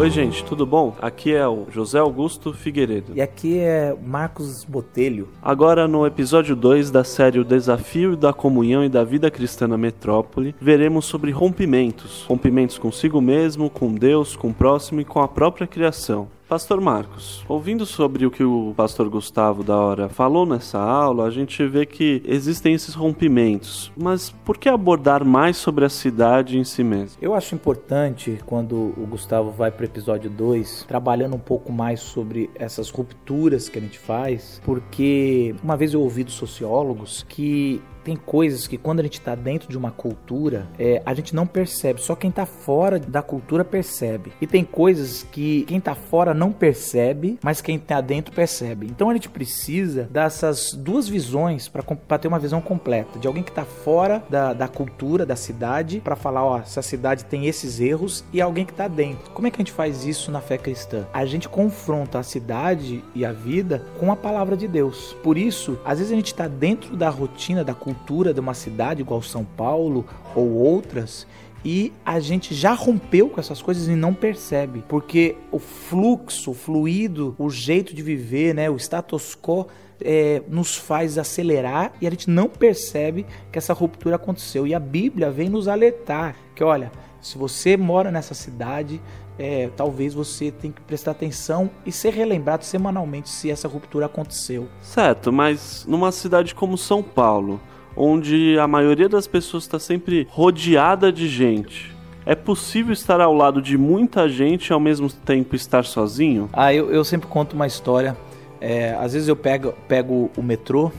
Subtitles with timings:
[0.00, 0.96] Oi, gente, tudo bom?
[0.98, 3.12] Aqui é o José Augusto Figueiredo.
[3.14, 5.28] E aqui é Marcos Botelho.
[5.42, 9.76] Agora, no episódio 2 da série O Desafio da Comunhão e da Vida Cristã na
[9.76, 12.24] Metrópole, veremos sobre rompimentos.
[12.26, 16.28] Rompimentos consigo mesmo, com Deus, com o próximo e com a própria criação.
[16.50, 21.30] Pastor Marcos, ouvindo sobre o que o pastor Gustavo da hora falou nessa aula, a
[21.30, 23.92] gente vê que existem esses rompimentos.
[23.96, 27.16] Mas por que abordar mais sobre a cidade em si mesmo?
[27.22, 32.00] Eu acho importante quando o Gustavo vai para o episódio 2, trabalhando um pouco mais
[32.00, 37.80] sobre essas rupturas que a gente faz, porque uma vez eu ouvi dos sociólogos que
[38.04, 41.46] tem coisas que quando a gente está dentro de uma cultura, é, a gente não
[41.46, 42.00] percebe.
[42.00, 44.32] Só quem está fora da cultura percebe.
[44.40, 48.86] E tem coisas que quem está fora não percebe, mas quem está dentro percebe.
[48.86, 53.18] Então a gente precisa dessas duas visões para ter uma visão completa.
[53.18, 57.24] De alguém que está fora da, da cultura, da cidade, para falar, ó, essa cidade
[57.24, 59.30] tem esses erros, e alguém que está dentro.
[59.30, 61.06] Como é que a gente faz isso na fé cristã?
[61.12, 65.16] A gente confronta a cidade e a vida com a palavra de Deus.
[65.22, 68.54] Por isso, às vezes a gente está dentro da rotina, da cultura, cultura de uma
[68.54, 71.26] cidade igual São Paulo ou outras
[71.64, 76.54] e a gente já rompeu com essas coisas e não percebe, porque o fluxo, o
[76.54, 79.66] fluido, o jeito de viver, né, o status quo
[80.00, 84.66] é, nos faz acelerar e a gente não percebe que essa ruptura aconteceu.
[84.66, 88.98] E a Bíblia vem nos alertar que, olha, se você mora nessa cidade,
[89.38, 94.68] é, talvez você tenha que prestar atenção e ser relembrado semanalmente se essa ruptura aconteceu.
[94.80, 97.60] Certo, mas numa cidade como São Paulo,
[97.96, 101.94] onde a maioria das pessoas está sempre rodeada de gente.
[102.26, 106.48] É possível estar ao lado de muita gente e ao mesmo tempo estar sozinho?
[106.52, 108.16] Ah, eu, eu sempre conto uma história.
[108.60, 110.92] É, às vezes eu pego, pego o metrô.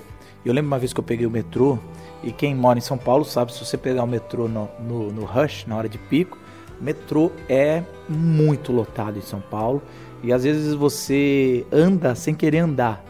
[0.43, 1.77] Eu lembro uma vez que eu peguei o metrô.
[2.23, 5.25] E quem mora em São Paulo sabe, se você pegar o metrô no, no, no
[5.25, 6.37] rush, na hora de pico,
[6.79, 9.81] metrô é muito lotado em São Paulo.
[10.23, 13.03] E às vezes você anda sem querer andar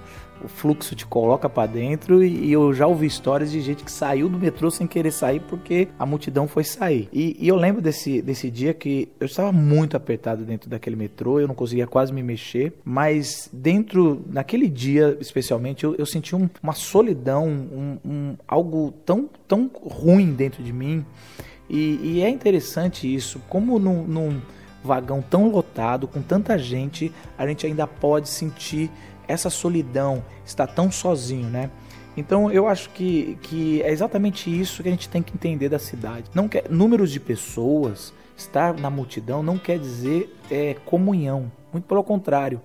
[0.44, 4.28] o fluxo te coloca para dentro e, eu já ouvi histórias de gente que saiu
[4.28, 7.10] do metrô sem querer sair porque a multidão foi sair.
[7.12, 11.40] E, e eu lembro desse, desse dia que eu estava muito apertado dentro daquele metrô,
[11.40, 16.50] eu não conseguia quase me mexer, mas dentro, naquele dia especialmente, eu, eu senti um,
[16.62, 21.06] uma solidão, um, um, algo tão, tão ruim dentro de mim.
[21.70, 24.42] E, e é interessante isso, como num, num
[24.84, 28.90] vagão tão lotado, com tanta gente, a gente ainda pode sentir
[29.32, 31.70] essa solidão, está tão sozinho, né?
[32.16, 35.80] Então eu acho que, que é exatamente isso que a gente tem que entender da
[35.80, 36.30] cidade.
[36.34, 41.52] Não quer números de pessoas, estar na multidão não quer dizer é, comunhão.
[41.72, 42.62] Muito pelo contrário,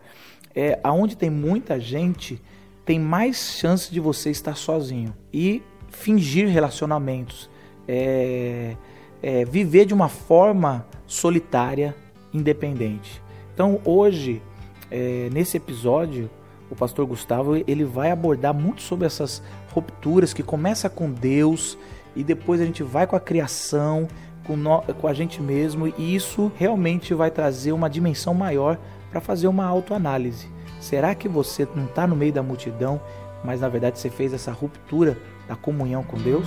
[0.55, 2.43] é aonde tem muita gente
[2.85, 7.51] tem mais chance de você estar sozinho e fingir relacionamentos,
[7.87, 8.77] é,
[9.21, 11.97] é, viver de uma forma solitária,
[12.33, 13.21] independente.
[13.53, 14.41] Então hoje
[14.89, 16.31] é, nesse episódio
[16.71, 21.79] o pastor Gustavo ele vai abordar muito sobre essas rupturas que começa com Deus
[22.15, 24.09] e depois a gente vai com a criação,
[24.47, 28.79] com, no, com a gente mesmo e isso realmente vai trazer uma dimensão maior
[29.11, 30.49] para fazer uma autoanálise.
[30.81, 33.01] Será que você não está no meio da multidão,
[33.45, 35.17] mas na verdade você fez essa ruptura
[35.49, 36.47] da comunhão com Deus?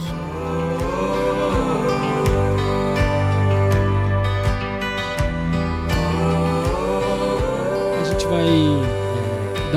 [8.00, 8.89] A gente vai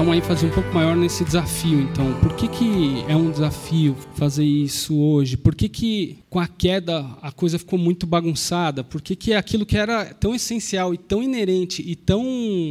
[0.03, 1.81] dar uma ênfase um pouco maior nesse desafio.
[1.81, 5.37] Então, por que, que é um desafio fazer isso hoje?
[5.37, 8.83] Por que, que com a queda a coisa ficou muito bagunçada?
[8.83, 12.25] Por que, que aquilo que era tão essencial e tão inerente e tão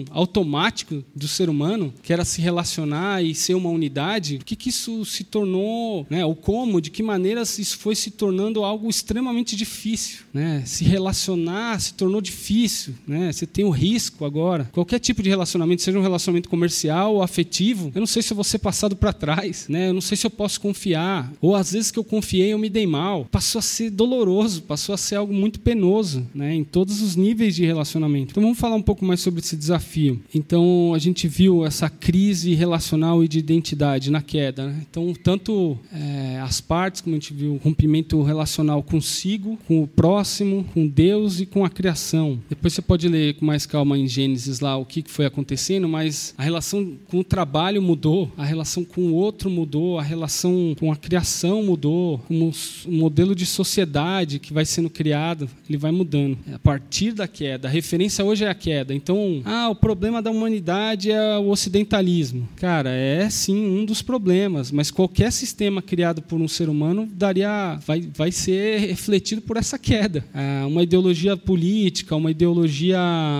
[0.09, 4.69] automático do ser humano, que era se relacionar e ser uma unidade, por que, que
[4.69, 9.55] isso se tornou, né, ou como, de que maneira isso foi se tornando algo extremamente
[9.55, 10.25] difícil?
[10.33, 10.63] Né?
[10.65, 13.31] Se relacionar se tornou difícil, né?
[13.31, 14.69] você tem o risco agora.
[14.73, 18.43] Qualquer tipo de relacionamento, seja um relacionamento comercial, afetivo, eu não sei se eu vou
[18.43, 19.89] ser passado para trás, né?
[19.89, 22.69] eu não sei se eu posso confiar, ou às vezes que eu confiei eu me
[22.69, 23.27] dei mal.
[23.31, 27.55] Passou a ser doloroso, passou a ser algo muito penoso, né, em todos os níveis
[27.55, 28.31] de relacionamento.
[28.31, 30.21] Então vamos falar um pouco mais sobre esse desafio.
[30.33, 34.67] Então a gente viu essa crise relacional e de identidade na queda.
[34.67, 34.85] Né?
[34.89, 39.87] Então tanto é, as partes, como a gente viu, o rompimento relacional consigo, com o
[39.87, 42.39] próximo, com Deus e com a criação.
[42.49, 46.33] Depois você pode ler com mais calma em Gênesis lá o que foi acontecendo, mas
[46.37, 50.93] a relação com o trabalho mudou, a relação com o outro mudou, a relação com
[50.93, 56.37] a criação mudou, o modelo de sociedade que vai sendo criado, ele vai mudando.
[56.53, 58.93] A partir da queda, a referência hoje é a queda.
[58.93, 62.47] Então, ah, o problema da humanidade é o ocidentalismo.
[62.55, 67.77] Cara, é sim um dos problemas, mas qualquer sistema criado por um ser humano daria
[67.85, 70.23] vai, vai ser refletido por essa queda.
[70.33, 72.99] Ah, uma ideologia política, uma ideologia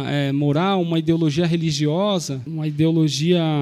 [0.10, 3.61] é, moral, uma ideologia religiosa, uma ideologia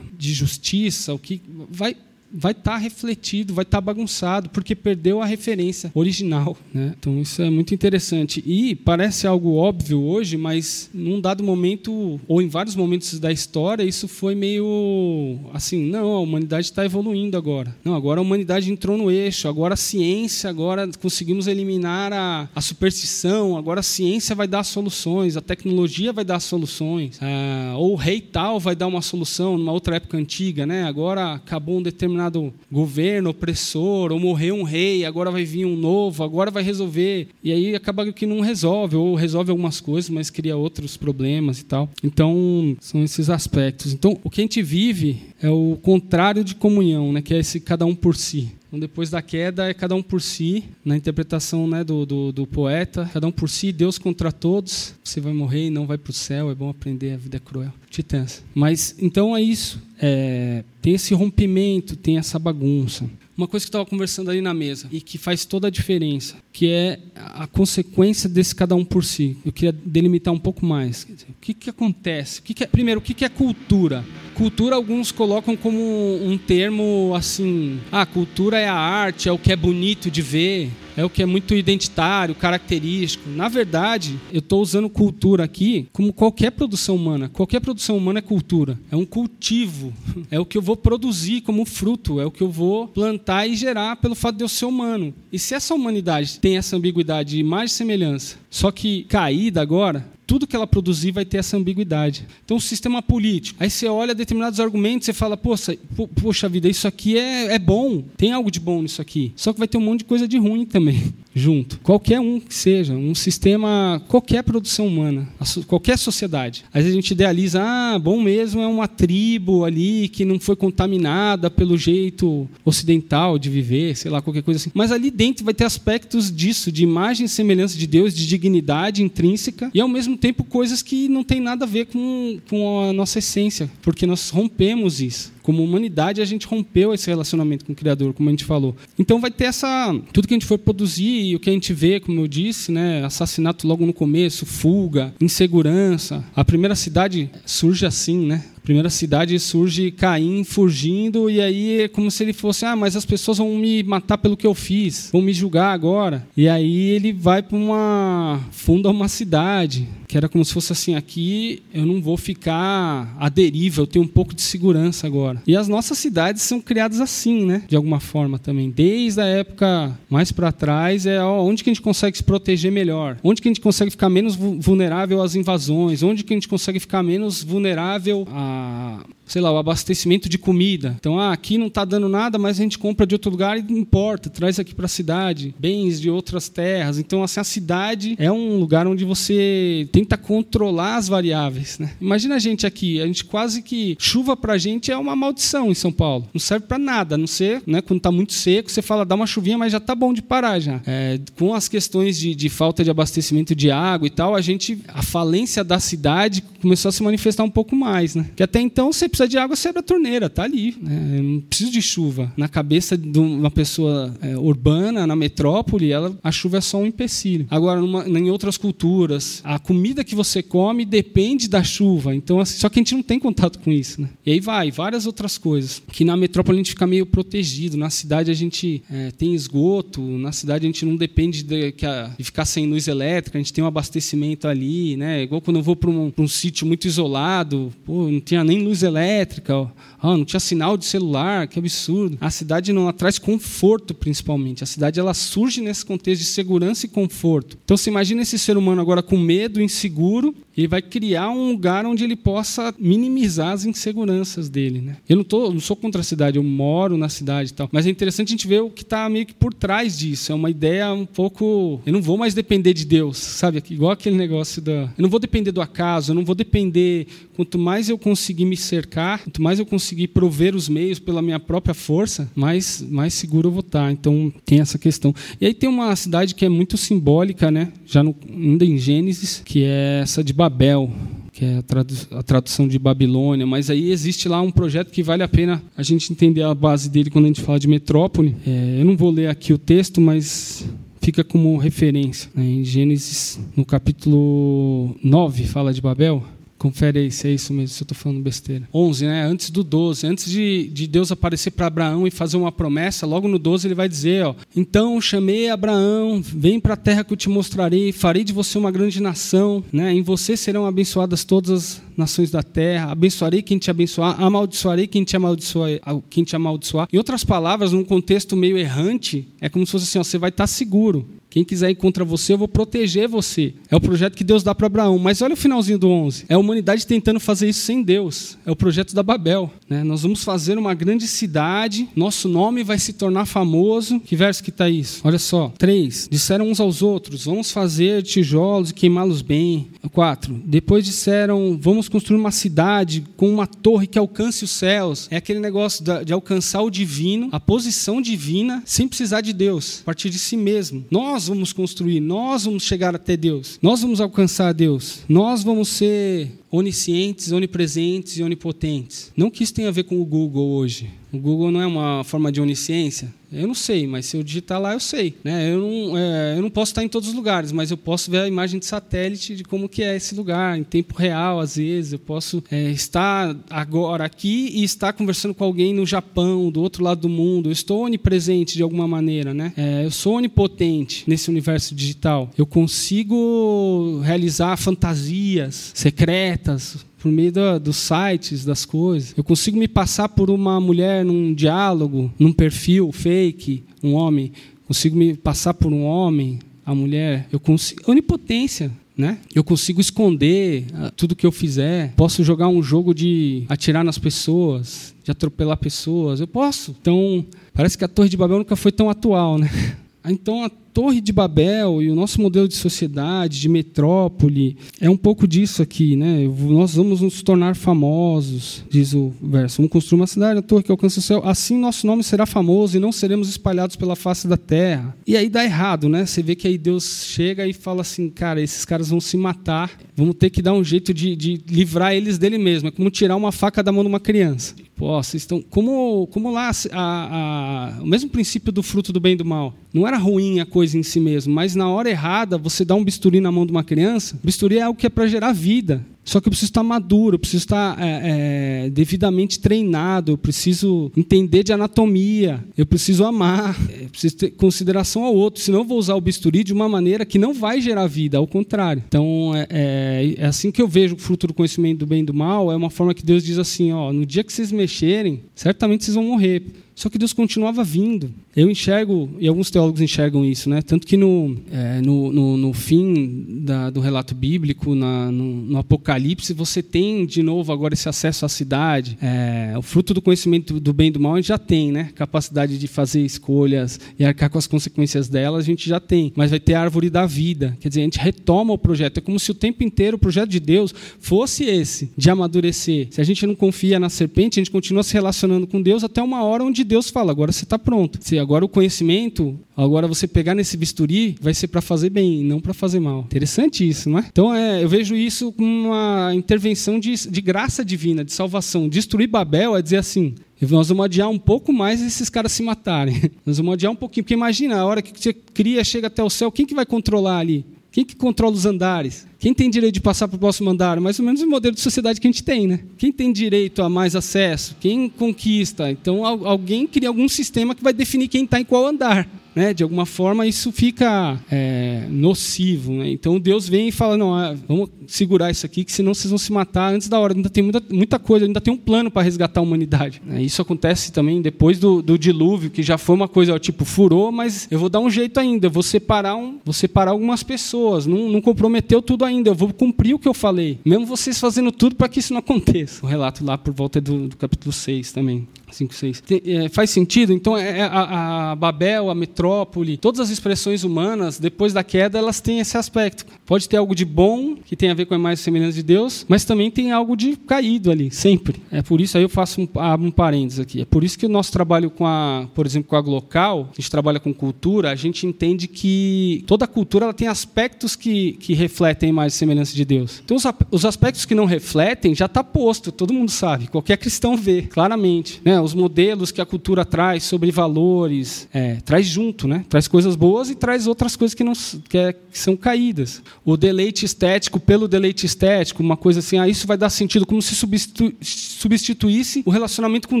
[0.12, 1.96] de justiça, o que vai
[2.32, 6.56] vai estar tá refletido, vai estar tá bagunçado, porque perdeu a referência original.
[6.72, 6.94] Né?
[6.98, 8.42] Então isso é muito interessante.
[8.46, 13.82] E parece algo óbvio hoje, mas num dado momento, ou em vários momentos da história,
[13.82, 17.74] isso foi meio assim, não, a humanidade está evoluindo agora.
[17.84, 22.60] Não, agora a humanidade entrou no eixo, agora a ciência, agora conseguimos eliminar a, a
[22.60, 27.96] superstição, agora a ciência vai dar soluções, a tecnologia vai dar soluções, ah, ou o
[27.96, 30.84] rei tal vai dar uma solução numa outra época antiga, né?
[30.84, 35.76] agora acabou um determinado determinado governo opressor, ou morreu um rei, agora vai vir um
[35.76, 37.28] novo, agora vai resolver.
[37.42, 41.64] E aí acaba que não resolve, ou resolve algumas coisas, mas cria outros problemas e
[41.64, 41.88] tal.
[42.02, 43.92] Então, são esses aspectos.
[43.92, 47.22] Então, o que a gente vive é o contrário de comunhão, né?
[47.22, 48.48] que é esse cada um por si.
[48.68, 52.46] Então, depois da queda, é cada um por si, na interpretação né, do, do, do,
[52.46, 54.94] poeta, cada um por si, Deus contra todos.
[55.02, 57.40] Você vai morrer e não vai para o céu, é bom aprender, a vida é
[57.40, 57.72] cruel.
[57.88, 58.44] Titãs.
[58.54, 59.82] Mas, então é isso.
[60.00, 63.08] É, tem esse rompimento, tem essa bagunça.
[63.38, 66.34] Uma coisa que eu estava conversando ali na mesa e que faz toda a diferença,
[66.52, 69.36] que é a consequência desse cada um por si.
[69.46, 71.06] Eu queria delimitar um pouco mais.
[71.08, 72.40] Dizer, o que, que acontece?
[72.40, 74.04] O que que é, primeiro, o que, que é cultura?
[74.34, 75.78] Cultura, alguns colocam como
[76.20, 80.72] um termo assim: ah, cultura é a arte, é o que é bonito de ver,
[80.98, 83.30] é o que é muito identitário, característico.
[83.30, 87.28] Na verdade, eu estou usando cultura aqui como qualquer produção humana.
[87.28, 88.76] Qualquer produção humana é cultura.
[88.90, 89.92] É um cultivo.
[90.30, 92.20] É o que eu vou produzir como fruto.
[92.20, 95.14] É o que eu vou plantar e gerar pelo fato de eu ser humano.
[95.32, 100.04] E se essa humanidade tem essa ambiguidade de imagem e semelhança, só que caída agora,
[100.28, 102.26] tudo que ela produzir vai ter essa ambiguidade.
[102.44, 103.56] Então, o sistema político.
[103.58, 105.74] Aí você olha determinados argumentos e fala, poxa,
[106.20, 109.32] poxa vida, isso aqui é, é bom, tem algo de bom nisso aqui.
[109.34, 111.78] Só que vai ter um monte de coisa de ruim também junto.
[111.80, 115.28] Qualquer um que seja, um sistema, qualquer produção humana,
[115.66, 116.64] qualquer sociedade.
[116.72, 120.56] Às vezes a gente idealiza, ah, bom mesmo é uma tribo ali que não foi
[120.56, 124.70] contaminada pelo jeito ocidental de viver, sei lá, qualquer coisa assim.
[124.74, 129.02] Mas ali dentro vai ter aspectos disso, de imagem e semelhança de Deus, de dignidade
[129.02, 132.92] intrínseca, e ao mesmo tempo coisas que não tem nada a ver com, com a
[132.92, 135.38] nossa essência, porque nós rompemos isso.
[135.48, 138.76] Como humanidade, a gente rompeu esse relacionamento com o Criador, como a gente falou.
[138.98, 139.98] Então vai ter essa.
[140.12, 142.72] Tudo que a gente for produzir e o que a gente vê, como eu disse,
[142.72, 143.04] né?
[143.04, 146.24] Assassinato logo no começo, fuga, insegurança.
[146.34, 148.44] A primeira cidade surge assim, né?
[148.68, 153.06] Primeira cidade surge Caim fugindo, e aí é como se ele fosse: ah, mas as
[153.06, 156.28] pessoas vão me matar pelo que eu fiz, vão me julgar agora.
[156.36, 158.38] E aí ele vai para uma.
[158.50, 163.30] funda uma cidade, que era como se fosse assim: aqui eu não vou ficar à
[163.30, 165.42] deriva, eu tenho um pouco de segurança agora.
[165.46, 167.62] E as nossas cidades são criadas assim, né?
[167.66, 168.70] De alguma forma também.
[168.70, 173.16] Desde a época mais para trás, é onde que a gente consegue se proteger melhor,
[173.24, 176.78] onde que a gente consegue ficar menos vulnerável às invasões, onde que a gente consegue
[176.78, 179.17] ficar menos vulnerável a 啊。
[179.28, 180.96] Sei lá, o abastecimento de comida.
[180.98, 183.72] Então, ah, aqui não está dando nada, mas a gente compra de outro lugar e
[183.72, 186.98] importa, traz aqui para a cidade, bens de outras terras.
[186.98, 191.92] Então, assim, a cidade é um lugar onde você tenta controlar as variáveis, né?
[192.00, 195.70] Imagina a gente aqui, a gente quase que chuva para a gente é uma maldição
[195.70, 196.26] em São Paulo.
[196.32, 199.14] Não serve para nada, a não ser, né, quando está muito seco, você fala, dá
[199.14, 200.80] uma chuvinha, mas já está bom de parar já.
[200.86, 204.78] É, com as questões de, de falta de abastecimento de água e tal, a gente,
[204.88, 208.30] a falência da cidade começou a se manifestar um pouco mais, né?
[208.34, 210.76] Que até então você de água, você abre a torneira, tá ali.
[210.80, 211.20] Né?
[211.22, 212.32] Não precisa de chuva.
[212.36, 216.86] Na cabeça de uma pessoa é, urbana, na metrópole, ela, a chuva é só um
[216.86, 217.46] empecilho.
[217.50, 222.14] Agora, numa, em outras culturas, a comida que você come depende da chuva.
[222.14, 224.02] Então, assim, só que a gente não tem contato com isso.
[224.02, 224.08] Né?
[224.24, 225.82] E aí vai, várias outras coisas.
[225.90, 227.76] Que na metrópole a gente fica meio protegido.
[227.76, 230.00] Na cidade a gente é, tem esgoto.
[230.00, 233.38] Na cidade a gente não depende de, de, ficar sem luz elétrica.
[233.38, 234.96] A gente tem um abastecimento ali.
[234.96, 235.22] Né?
[235.22, 238.82] Igual quando eu vou para um, um sítio muito isolado, pô, não tinha nem luz
[238.82, 239.70] elétrica, métrica,
[240.02, 242.18] oh, não tinha sinal de celular, que absurdo.
[242.20, 244.62] A cidade não traz conforto, principalmente.
[244.62, 247.58] A cidade ela surge nesse contexto de segurança e conforto.
[247.64, 251.86] Então, você imagina esse ser humano agora com medo, inseguro, ele vai criar um lugar
[251.86, 254.80] onde ele possa minimizar as inseguranças dele.
[254.80, 254.96] Né?
[255.08, 257.68] Eu não, tô, não sou contra a cidade, eu moro na cidade e tal.
[257.70, 260.32] Mas é interessante a gente ver o que está meio que por trás disso.
[260.32, 261.80] É uma ideia um pouco.
[261.86, 263.62] Eu não vou mais depender de Deus, sabe?
[263.70, 264.92] Igual aquele negócio da.
[264.98, 268.56] Eu não vou depender do acaso, eu não vou depender quanto mais eu conseguir me
[268.56, 273.48] cercar, quanto mais eu conseguir prover os meios pela minha própria força, mais, mais seguro
[273.48, 273.90] eu vou estar.
[273.92, 275.14] Então tem essa questão.
[275.40, 277.72] E aí tem uma cidade que é muito simbólica, né?
[277.86, 280.90] já no, ainda em Gênesis, que é essa de Babel
[281.38, 285.04] que é a, tradu a, tradução de Babilônia, mas aí existe lá um projeto que
[285.04, 288.34] vale a pena a gente entender a base dele quando a gente fala de metrópole.
[288.44, 290.66] É, eu não vou ler aqui o texto, mas
[291.00, 292.28] fica como referência.
[292.34, 292.44] Né?
[292.44, 296.24] Em Gênesis, no capítulo 9, fala de Babel.
[296.58, 298.68] Confere aí se é isso mesmo, se eu estou falando besteira.
[298.74, 299.22] 11, né?
[299.24, 300.06] Antes do 12.
[300.06, 303.74] Antes de, de Deus aparecer para Abraão e fazer uma promessa, logo no 12 ele
[303.74, 308.24] vai dizer: ó, Então chamei Abraão, vem para a terra que eu te mostrarei, farei
[308.24, 309.62] de você uma grande nação.
[309.72, 309.92] Né?
[309.92, 312.90] Em você serão abençoadas todas as nações da terra.
[312.90, 315.78] Abençoarei quem te abençoar, amaldiçoarei quem te amaldiçoar.
[316.10, 316.88] Quem te amaldiçoar.
[316.92, 320.30] Em outras palavras, num contexto meio errante, é como se fosse assim: ó, você vai
[320.30, 321.06] estar tá seguro.
[321.30, 323.54] Quem quiser ir contra você, eu vou proteger você.
[323.70, 324.98] É o projeto que Deus dá para Abraão.
[324.98, 326.24] Mas olha o finalzinho do 11.
[326.28, 328.38] É a humanidade tentando fazer isso sem Deus.
[328.46, 329.50] É o projeto da Babel.
[329.68, 329.84] Né?
[329.84, 334.00] Nós vamos fazer uma grande cidade, nosso nome vai se tornar famoso.
[334.00, 335.00] Que verso que está isso?
[335.04, 335.52] Olha só.
[335.58, 336.08] 3.
[336.10, 339.68] Disseram uns aos outros, vamos fazer tijolos e queimá-los bem.
[339.92, 340.42] 4.
[340.44, 345.08] Depois disseram, vamos construir uma cidade com uma torre que alcance os céus.
[345.10, 349.84] É aquele negócio de alcançar o divino, a posição divina, sem precisar de Deus, a
[349.84, 350.84] partir de si mesmo.
[350.90, 355.68] Nós nós vamos construir, nós vamos chegar até Deus, nós vamos alcançar Deus, nós vamos
[355.68, 359.12] ser oniscientes, onipresentes e onipotentes.
[359.16, 360.90] Não que isso tenha a ver com o Google hoje.
[361.12, 363.12] O Google não é uma forma de onisciência.
[363.30, 365.14] Eu não sei, mas se eu digitar lá, eu sei.
[365.22, 365.52] Né?
[365.52, 368.20] Eu, não, é, eu não posso estar em todos os lugares, mas eu posso ver
[368.20, 371.92] a imagem de satélite de como que é esse lugar, em tempo real, às vezes.
[371.92, 376.82] Eu posso é, estar agora aqui e estar conversando com alguém no Japão, do outro
[376.82, 377.50] lado do mundo.
[377.50, 379.34] Eu estou onipresente de alguma maneira.
[379.34, 379.52] Né?
[379.56, 382.30] É, eu sou onipotente nesse universo digital.
[382.36, 389.14] Eu consigo realizar fantasias secretas, por meio do, dos sites, das coisas.
[389.16, 394.32] Eu consigo me passar por uma mulher num diálogo, num perfil fake, um homem.
[394.66, 397.26] Consigo me passar por um homem, a mulher.
[397.32, 397.82] Eu consigo.
[397.90, 398.70] Onipotência.
[398.96, 399.18] Né?
[399.32, 401.92] Eu consigo esconder ah, tudo que eu fizer.
[401.94, 406.18] Posso jogar um jogo de atirar nas pessoas, de atropelar pessoas.
[406.18, 406.74] Eu posso.
[406.80, 409.48] Então, parece que a Torre de Babel nunca foi tão atual, né?
[410.10, 414.96] Então, a Torre de Babel e o nosso modelo de sociedade, de metrópole, é um
[414.96, 416.28] pouco disso aqui, né?
[416.48, 419.58] Nós vamos nos tornar famosos, diz o verso.
[419.58, 421.22] Vamos construir uma cidade, a torre que alcança o céu.
[421.24, 424.96] Assim nosso nome será famoso e não seremos espalhados pela face da terra.
[425.06, 426.06] E aí dá errado, né?
[426.06, 429.70] Você vê que aí Deus chega e fala assim, cara, esses caras vão se matar,
[429.96, 432.68] vamos ter que dar um jeito de, de livrar eles dele mesmo.
[432.68, 434.54] É como tirar uma faca da mão de uma criança.
[434.78, 435.42] Pô, vocês estão.
[435.42, 439.52] Como, como lá a, a, o mesmo princípio do fruto do bem e do mal.
[439.74, 442.84] Não era ruim a coisa em si mesmo, mas na hora errada, você dá um
[442.84, 445.84] bisturi na mão de uma criança, bisturi é algo que é para gerar vida.
[446.08, 450.90] Só que eu preciso estar maduro, eu preciso estar é, é, devidamente treinado, eu preciso
[450.96, 455.76] entender de anatomia, eu preciso amar, eu preciso ter consideração ao outro, senão eu vou
[455.76, 458.82] usar o bisturi de uma maneira que não vai gerar vida, ao contrário.
[458.88, 462.06] Então, é, é, é assim que eu vejo o fruto do conhecimento do bem e
[462.06, 465.24] do mal, é uma forma que Deus diz assim, ó, no dia que vocês mexerem,
[465.34, 466.42] certamente vocês vão morrer.
[466.78, 468.08] Só que Deus continuava vindo.
[468.36, 470.62] Eu enxergo, e alguns teólogos enxergam isso, né?
[470.62, 475.58] tanto que no, é, no, no, no, fim da, do relato bíblico, na, no, no,
[475.58, 478.96] Apocalipse, você tem de novo agora esse acesso à cidade.
[479.02, 481.90] É, o fruto do conhecimento do bem e do mal a gente já tem, né?
[481.96, 486.12] capacidade de fazer escolhas e arcar com as consequências delas, a gente já tem.
[486.14, 488.98] Mas vai ter a árvore da vida, quer dizer, a gente retoma o projeto.
[488.98, 492.86] É como se o tempo inteiro o projeto de Deus fosse esse, de amadurecer.
[492.92, 496.00] Se a gente não confia na serpente, a gente continua se relacionando com Deus até
[496.00, 497.98] uma hora onde Deus fala: agora você está pronto.
[498.00, 502.40] Se agora o conhecimento, agora você pegar nesse bisturi, vai ser para fazer bem, não
[502.40, 503.00] para fazer mal.
[503.00, 504.04] Interessante isso, não é?
[504.08, 508.68] Então é, eu vejo isso como uma intervenção de, de graça divina, de salvação.
[508.68, 513.10] Destruir Babel é dizer assim: nós vamos adiar um pouco mais esses caras se matarem.
[513.26, 516.10] Nós vamos adiar um pouquinho, porque imagina, a hora que você cria, chega até o
[516.10, 517.44] céu, quem que vai controlar ali?
[517.78, 519.06] Quem que controla os andares?
[519.20, 520.80] Quem tem direito de passar para o próximo andar?
[520.80, 522.58] Mais ou menos o modelo de sociedade que a gente tem, né?
[522.76, 524.56] Quem tem direito a mais acesso?
[524.58, 525.70] Quem conquista?
[525.70, 529.62] Então alguém cria algum sistema que vai definir quem está em qual andar né, de
[529.62, 532.72] alguma forma isso fica é, nocivo.
[532.72, 532.90] Né?
[532.90, 536.18] Então Deus vem e fala: não, ah, vamos segurar isso aqui, que senão vocês vão
[536.18, 537.14] se matar antes da hora.
[537.14, 540.02] Ainda tem muita, muita coisa, ainda tem um plano para resgatar a humanidade.
[540.04, 540.22] Né?
[540.22, 544.10] Isso acontece também depois do, do, dilúvio, que já foi uma coisa ó, tipo furou,
[544.10, 545.48] mas eu vou dar um jeito ainda.
[545.48, 547.86] Vou separar, um, vou separar algumas pessoas.
[547.86, 549.30] Não, não comprometeu tudo ainda.
[549.30, 552.20] Eu vou cumprir o que eu falei, mesmo vocês fazendo tudo para que isso não
[552.20, 552.84] aconteça.
[552.84, 555.26] O relato lá por volta do, do capítulo 6 também.
[555.50, 556.02] 5, 6.
[556.24, 557.12] É, faz sentido?
[557.12, 561.98] Então, é, é, a, a, Babel, a metrópole, todas as expressões humanas, depois da queda,
[561.98, 563.06] elas têm esse aspecto.
[563.28, 565.62] Pode ter algo de bom, que tem a ver com a imagem e semelhança de
[565.62, 568.40] Deus, mas também tem algo de caído ali, sempre.
[568.50, 569.48] É por isso, aí eu faço um,
[569.80, 572.76] um parênteses aqui, é por isso que o nosso trabalho com a, por exemplo, com
[572.76, 577.06] a Glocal, a gente trabalha com cultura, a gente entende que toda cultura ela tem
[577.06, 580.00] aspectos que, que refletem a imagem e semelhança de Deus.
[580.02, 584.16] Então, os, os aspectos que não refletem já está posto, todo mundo sabe, qualquer cristão
[584.16, 585.20] vê, claramente.
[585.22, 585.38] Né?
[585.38, 589.44] Os modelos que a cultura traz sobre valores, é, traz junto, né?
[589.50, 591.34] traz coisas boas e traz outras coisas que, não,
[591.68, 593.02] que, é, que são caídas.
[593.24, 597.20] O deleite estético pelo deleite estético, uma coisa assim, ah, isso vai dar sentido, como
[597.20, 600.00] se substitu, substituísse o relacionamento com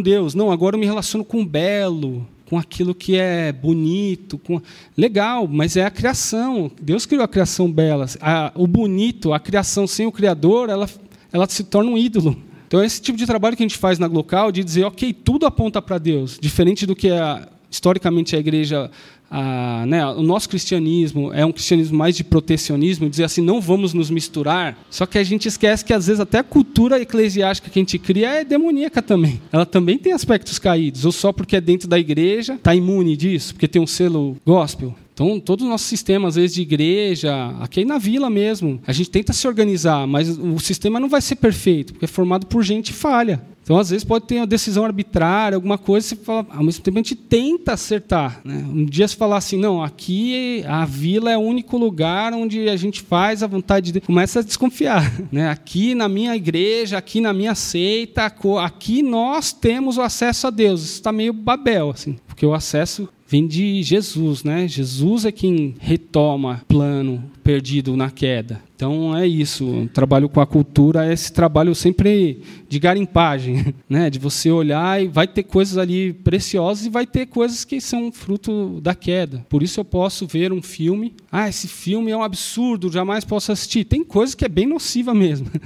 [0.00, 0.34] Deus.
[0.34, 4.60] Não, agora eu me relaciono com o belo, com aquilo que é bonito, com
[4.96, 6.70] legal, mas é a criação.
[6.80, 8.06] Deus criou a criação bela.
[8.20, 10.88] A, o bonito, a criação sem o Criador, ela,
[11.30, 12.36] ela se torna um ídolo.
[12.66, 15.12] Então, é esse tipo de trabalho que a gente faz na Glocal, de dizer, ok,
[15.12, 18.90] tudo aponta para Deus, diferente do que a, historicamente a igreja
[19.30, 23.92] a, né, o nosso cristianismo é um cristianismo mais de protecionismo, dizer assim, não vamos
[23.92, 24.78] nos misturar.
[24.90, 27.98] Só que a gente esquece que às vezes até a cultura eclesiástica que a gente
[27.98, 29.40] cria é demoníaca também.
[29.52, 33.54] Ela também tem aspectos caídos, ou só porque é dentro da igreja, está imune disso,
[33.54, 34.94] porque tem um selo gospel.
[35.12, 39.10] Então, todo o nosso sistema, às vezes, de igreja, aqui na vila mesmo, a gente
[39.10, 42.92] tenta se organizar, mas o sistema não vai ser perfeito, porque é formado por gente
[42.92, 43.42] falha.
[43.68, 46.96] Então, às vezes, pode ter uma decisão arbitrária, alguma coisa, você fala, ao mesmo tempo
[46.98, 48.40] a gente tenta acertar.
[48.42, 48.64] Né?
[48.66, 52.76] Um dia você falar assim, não, aqui a vila é o único lugar onde a
[52.76, 54.06] gente faz a vontade de Deus.
[54.06, 55.12] Começa a desconfiar.
[55.30, 55.50] Né?
[55.50, 58.24] Aqui na minha igreja, aqui na minha seita,
[58.64, 60.82] aqui nós temos o acesso a Deus.
[60.82, 64.68] Isso está meio babel, assim, porque o acesso vem de Jesus, né?
[64.68, 68.62] Jesus é quem retoma plano perdido na queda.
[68.76, 69.66] Então é isso.
[69.66, 74.08] O trabalho com a cultura é esse trabalho sempre de garimpagem, né?
[74.08, 78.12] De você olhar e vai ter coisas ali preciosas e vai ter coisas que são
[78.12, 79.44] fruto da queda.
[79.48, 83.50] Por isso eu posso ver um filme, ah, esse filme é um absurdo, jamais posso
[83.50, 83.82] assistir.
[83.82, 85.50] Tem coisa que é bem nociva mesmo.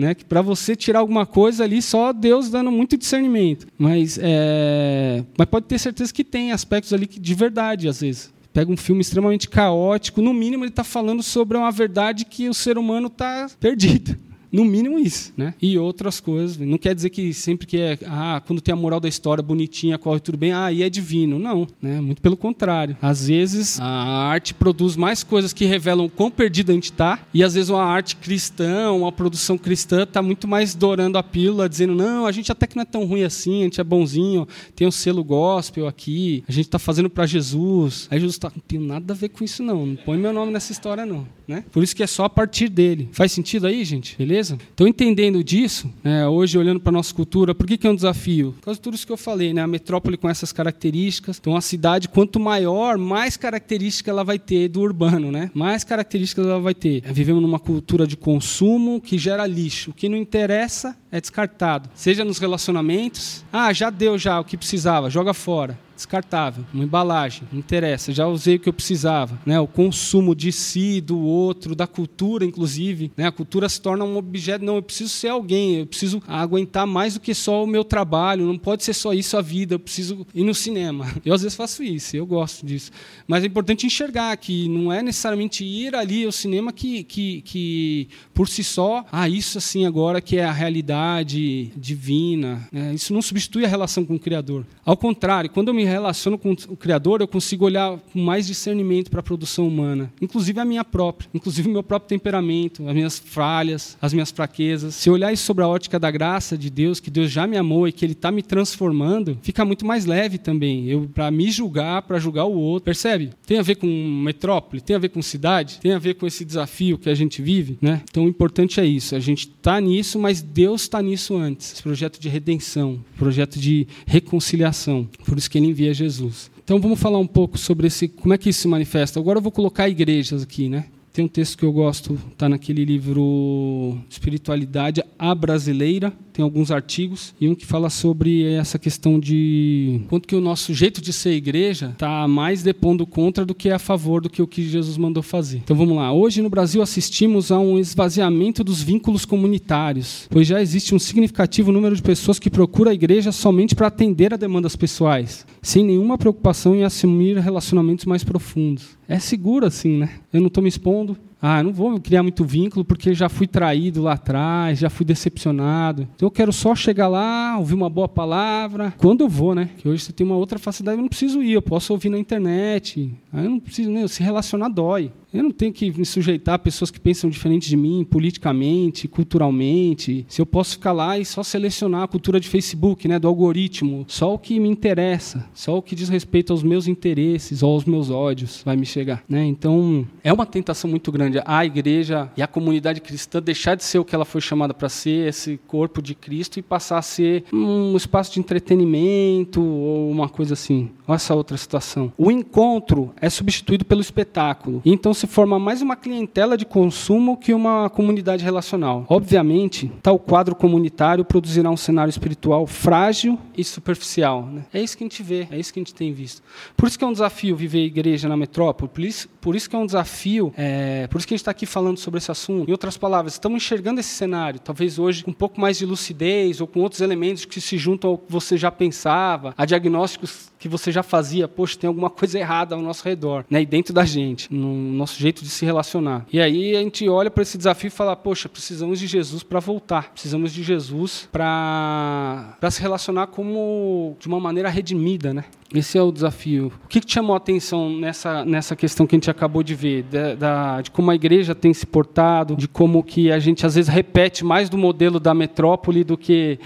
[0.00, 0.14] né?
[0.14, 3.66] Que para você tirar alguma coisa ali, só Deus dando muito discernimento.
[3.78, 5.22] Mas, é...
[5.36, 8.32] mas pode ter certeza que tem aspectos ali que, de verdade, às vezes.
[8.52, 12.54] Pega um filme extremamente caótico, no mínimo ele está falando sobre uma verdade que o
[12.54, 14.16] ser humano está perdido.
[14.52, 15.54] No mínimo isso, né?
[15.60, 16.56] E outras coisas.
[16.58, 19.98] Não quer dizer que sempre que é, ah, quando tem a moral da história bonitinha,
[19.98, 21.38] corre tudo bem, ah, e é divino.
[21.38, 22.00] Não, né?
[22.00, 22.96] Muito pelo contrário.
[23.00, 27.44] Às vezes a arte produz mais coisas que revelam quão perdido a gente está, e
[27.44, 31.94] às vezes uma arte cristã, uma produção cristã está muito mais dourando a pílula, dizendo,
[31.94, 34.86] não, a gente até que não é tão ruim assim, a gente é bonzinho, tem
[34.86, 38.08] o um selo gospel aqui, a gente está fazendo para Jesus.
[38.10, 40.52] Aí Jesus está, não tem nada a ver com isso não, não põe meu nome
[40.52, 41.26] nessa história não.
[41.50, 41.64] Né?
[41.72, 43.08] Por isso que é só a partir dele.
[43.10, 44.16] Faz sentido aí, gente?
[44.16, 44.56] Beleza?
[44.72, 47.94] Então, entendendo disso, né, hoje olhando para a nossa cultura, por que, que é um
[47.94, 48.52] desafio?
[48.52, 49.60] Por causa de tudo isso que eu falei, né?
[49.60, 51.38] a metrópole com essas características.
[51.40, 55.50] Então, a cidade, quanto maior, mais característica ela vai ter do urbano, né?
[55.52, 57.02] mais características ela vai ter.
[57.12, 59.90] Vivemos numa cultura de consumo que gera lixo.
[59.90, 61.90] O que não interessa é descartado.
[61.96, 67.42] Seja nos relacionamentos, ah, já deu já o que precisava, joga fora descartável, uma embalagem,
[67.52, 69.60] não interessa, já usei o que eu precisava, né?
[69.60, 73.26] O consumo de si, do outro, da cultura, inclusive, né?
[73.26, 77.14] A cultura se torna um objeto, não, eu preciso ser alguém, eu preciso aguentar mais
[77.14, 80.26] do que só o meu trabalho, não pode ser só isso a vida, eu preciso
[80.34, 81.06] ir no cinema.
[81.24, 82.90] Eu às vezes faço isso, eu gosto disso,
[83.26, 88.08] mas é importante enxergar que não é necessariamente ir ali ao cinema que, que, que
[88.32, 92.94] por si só, ah, isso assim agora que é a realidade divina, né?
[92.94, 94.66] isso não substitui a relação com o Criador.
[94.84, 99.10] Ao contrário, quando eu me relaciono com o Criador, eu consigo olhar com mais discernimento
[99.10, 103.18] para a produção humana, inclusive a minha própria, inclusive o meu próprio temperamento, as minhas
[103.18, 104.94] falhas, as minhas fraquezas.
[104.94, 107.56] Se eu olhar isso sobre a ótica da graça de Deus, que Deus já me
[107.56, 110.86] amou e que Ele está me transformando, fica muito mais leve também.
[110.86, 113.30] Eu para me julgar, para julgar o outro, percebe?
[113.46, 116.44] Tem a ver com metrópole, tem a ver com cidade, tem a ver com esse
[116.44, 118.02] desafio que a gente vive, né?
[118.10, 119.14] Então o importante é isso.
[119.14, 121.72] A gente está nisso, mas Deus está nisso antes.
[121.72, 125.08] Esse projeto de redenção, projeto de reconciliação.
[125.24, 126.50] Por isso que Ele envia Jesus.
[126.62, 129.18] Então vamos falar um pouco sobre esse, como é que isso se manifesta.
[129.18, 130.86] Agora eu vou colocar igrejas aqui, né?
[131.12, 137.34] Tem um texto que eu gosto, está naquele livro Espiritualidade a Brasileira, tem alguns artigos,
[137.38, 141.32] e um que fala sobre essa questão de quanto que o nosso jeito de ser
[141.32, 145.22] igreja está mais depondo contra do que a favor do que o que Jesus mandou
[145.22, 145.58] fazer.
[145.58, 146.10] Então vamos lá.
[146.10, 151.70] Hoje no Brasil assistimos a um esvaziamento dos vínculos comunitários, pois já existe um significativo
[151.70, 156.16] número de pessoas que procuram a igreja somente para atender a demandas pessoais, sem nenhuma
[156.16, 158.98] preocupação em assumir relacionamentos mais profundos.
[159.06, 160.08] É seguro assim, né?
[160.32, 164.02] Eu não estou me expondo, ah, não vou criar muito vínculo porque já fui traído
[164.02, 166.06] lá atrás, já fui decepcionado.
[166.14, 168.92] Então eu quero só chegar lá, ouvir uma boa palavra.
[168.98, 169.70] Quando eu vou, né?
[169.78, 172.18] Que hoje você tem uma outra facilidade, eu não preciso ir, eu posso ouvir na
[172.18, 173.14] internet.
[173.32, 174.06] Aí eu não preciso, né?
[174.06, 175.12] Se relacionar dói.
[175.32, 180.26] Eu não tenho que me sujeitar a pessoas que pensam diferente de mim, politicamente, culturalmente.
[180.28, 184.04] Se eu posso ficar lá e só selecionar a cultura de Facebook, né, do algoritmo,
[184.08, 187.84] só o que me interessa, só o que diz respeito aos meus interesses ou aos
[187.84, 189.44] meus ódios vai me chegar, né?
[189.44, 193.98] Então, é uma tentação muito grande a igreja e a comunidade cristã deixar de ser
[193.98, 197.44] o que ela foi chamada para ser, esse corpo de Cristo e passar a ser
[197.52, 200.90] um espaço de entretenimento ou uma coisa assim.
[201.06, 202.12] Olha essa outra situação.
[202.16, 204.80] O encontro é substituído pelo espetáculo.
[204.84, 209.04] Então se forma mais uma clientela de consumo que uma comunidade relacional.
[209.06, 214.46] Obviamente, tal quadro comunitário produzirá um cenário espiritual frágil e superficial.
[214.46, 214.64] Né?
[214.72, 216.42] É isso que a gente vê, é isso que a gente tem visto.
[216.74, 219.76] Por isso que é um desafio viver igreja na metrópole, por isso, por isso que
[219.76, 222.66] é um desafio, é, por isso que a gente está aqui falando sobre esse assunto.
[222.70, 226.62] Em outras palavras, estamos enxergando esse cenário, talvez hoje com um pouco mais de lucidez
[226.62, 230.68] ou com outros elementos que se juntam ao que você já pensava, a diagnósticos que
[230.68, 233.62] você já fazia, poxa, tem alguma coisa errada ao nosso redor, né?
[233.62, 236.26] E dentro da gente, no nosso jeito de se relacionar.
[236.32, 239.60] E aí a gente olha para esse desafio e fala, poxa, precisamos de Jesus para
[239.60, 245.44] voltar, precisamos de Jesus para se relacionar como de uma maneira redimida, né?
[245.72, 246.72] Esse é o desafio.
[246.84, 249.74] O que, que te chamou a atenção nessa, nessa questão que a gente acabou de
[249.74, 250.02] ver?
[250.36, 253.88] Da, de como a igreja tem se portado, de como que a gente às vezes
[253.88, 256.58] repete mais do modelo da metrópole do que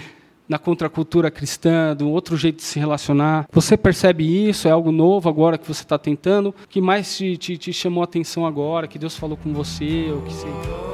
[0.47, 3.47] na contracultura cristã, do outro jeito de se relacionar.
[3.51, 4.67] Você percebe isso?
[4.67, 6.49] É algo novo agora que você está tentando?
[6.49, 8.87] O que mais te, te, te, chamou a atenção agora?
[8.87, 10.11] Que Deus falou com você?
[10.11, 10.47] Ou que você,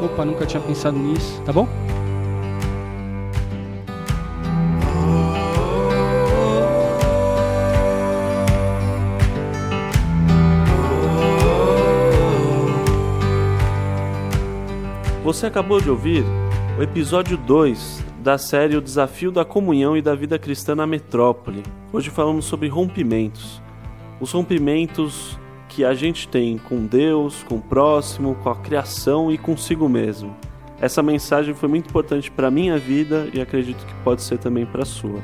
[0.04, 1.42] opa, nunca tinha pensado nisso?
[1.46, 1.68] Tá bom?
[15.24, 16.26] Você acabou de ouvir
[16.78, 21.64] o episódio 2 da série O Desafio da Comunhão e da Vida Cristã na Metrópole.
[21.92, 23.60] Hoje falamos sobre rompimentos.
[24.20, 29.40] Os rompimentos que a gente tem com Deus, com o próximo, com a criação e
[29.40, 30.36] consigo mesmo.
[30.80, 34.68] Essa mensagem foi muito importante para a minha vida e acredito que pode ser também
[34.68, 35.20] para a sua.